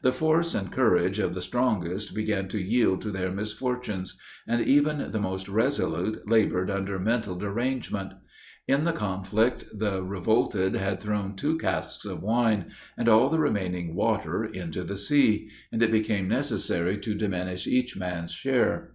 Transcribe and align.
The 0.00 0.10
force 0.10 0.54
and 0.54 0.72
courage 0.72 1.18
of 1.18 1.34
the 1.34 1.42
strongest 1.42 2.14
began 2.14 2.48
to 2.48 2.58
yield 2.62 3.02
to 3.02 3.10
their 3.10 3.30
misfortunes; 3.30 4.18
and 4.46 4.66
even 4.66 5.10
the 5.10 5.20
most 5.20 5.50
resolute 5.50 6.26
labored 6.26 6.70
under 6.70 6.98
mental 6.98 7.34
derangement. 7.36 8.14
In 8.66 8.84
the 8.84 8.94
conflict, 8.94 9.66
the 9.74 10.02
revolted 10.02 10.76
had 10.76 10.98
thrown 11.00 11.36
two 11.36 11.58
casks 11.58 12.06
of 12.06 12.22
wine, 12.22 12.70
and 12.96 13.06
all 13.06 13.28
the 13.28 13.38
remaining 13.38 13.94
water, 13.94 14.44
into 14.46 14.82
the 14.82 14.96
sea; 14.96 15.50
and 15.70 15.82
it 15.82 15.90
became 15.92 16.26
necessary 16.26 16.96
to 16.96 17.14
diminish 17.14 17.66
each 17.66 17.98
man's 17.98 18.32
share. 18.32 18.94